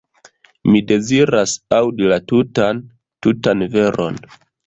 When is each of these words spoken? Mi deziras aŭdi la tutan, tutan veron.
Mi 0.69 0.79
deziras 0.91 1.53
aŭdi 1.81 2.09
la 2.13 2.17
tutan, 2.33 2.81
tutan 3.27 3.63
veron. 3.77 4.21